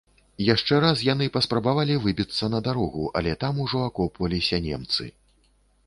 Яшчэ 0.53 0.75
раз 0.85 1.03
яны 1.07 1.27
паспрабавалі 1.35 1.99
выбіцца 2.05 2.51
на 2.55 2.63
дарогу, 2.71 3.03
але 3.21 3.31
там 3.45 3.63
ужо 3.67 3.87
акопваліся 3.93 4.57
немцы. 4.71 5.03